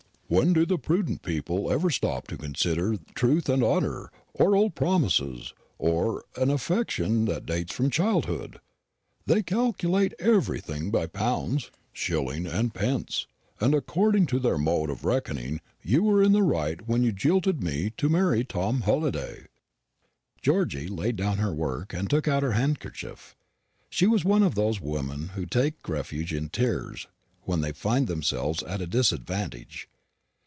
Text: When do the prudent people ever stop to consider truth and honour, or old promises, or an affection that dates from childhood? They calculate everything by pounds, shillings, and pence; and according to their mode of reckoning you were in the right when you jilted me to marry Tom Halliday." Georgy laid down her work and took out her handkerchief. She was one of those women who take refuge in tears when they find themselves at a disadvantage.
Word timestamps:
When 0.33 0.53
do 0.53 0.65
the 0.65 0.77
prudent 0.77 1.23
people 1.23 1.69
ever 1.69 1.89
stop 1.89 2.25
to 2.27 2.37
consider 2.37 2.95
truth 3.15 3.49
and 3.49 3.61
honour, 3.61 4.09
or 4.33 4.55
old 4.55 4.75
promises, 4.75 5.53
or 5.77 6.23
an 6.37 6.49
affection 6.49 7.25
that 7.25 7.45
dates 7.45 7.73
from 7.73 7.89
childhood? 7.89 8.61
They 9.25 9.43
calculate 9.43 10.13
everything 10.19 10.89
by 10.89 11.07
pounds, 11.07 11.69
shillings, 11.91 12.49
and 12.49 12.73
pence; 12.73 13.27
and 13.59 13.75
according 13.75 14.25
to 14.27 14.39
their 14.39 14.57
mode 14.57 14.89
of 14.89 15.03
reckoning 15.03 15.59
you 15.83 16.01
were 16.01 16.23
in 16.23 16.31
the 16.31 16.43
right 16.43 16.87
when 16.87 17.03
you 17.03 17.11
jilted 17.11 17.61
me 17.61 17.91
to 17.97 18.07
marry 18.07 18.45
Tom 18.45 18.83
Halliday." 18.83 19.47
Georgy 20.41 20.87
laid 20.87 21.17
down 21.17 21.39
her 21.39 21.53
work 21.53 21.93
and 21.93 22.09
took 22.09 22.29
out 22.29 22.41
her 22.41 22.53
handkerchief. 22.53 23.35
She 23.89 24.07
was 24.07 24.23
one 24.23 24.43
of 24.43 24.55
those 24.55 24.79
women 24.79 25.31
who 25.35 25.45
take 25.45 25.85
refuge 25.89 26.33
in 26.33 26.47
tears 26.47 27.07
when 27.41 27.59
they 27.59 27.73
find 27.73 28.07
themselves 28.07 28.63
at 28.63 28.79
a 28.79 28.87
disadvantage. 28.87 29.89